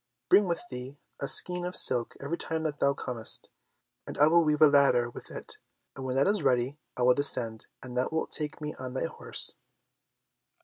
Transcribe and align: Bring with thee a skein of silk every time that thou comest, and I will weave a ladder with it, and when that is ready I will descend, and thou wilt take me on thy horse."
Bring 0.31 0.47
with 0.47 0.63
thee 0.71 0.97
a 1.19 1.27
skein 1.27 1.63
of 1.63 1.75
silk 1.75 2.17
every 2.19 2.35
time 2.39 2.63
that 2.63 2.79
thou 2.79 2.95
comest, 2.95 3.51
and 4.07 4.17
I 4.17 4.25
will 4.29 4.43
weave 4.43 4.59
a 4.63 4.67
ladder 4.67 5.11
with 5.11 5.29
it, 5.29 5.59
and 5.95 6.03
when 6.07 6.15
that 6.15 6.27
is 6.27 6.41
ready 6.41 6.79
I 6.97 7.03
will 7.03 7.13
descend, 7.13 7.67
and 7.83 7.95
thou 7.95 8.09
wilt 8.11 8.31
take 8.31 8.59
me 8.61 8.73
on 8.79 8.95
thy 8.95 9.05
horse." 9.05 9.57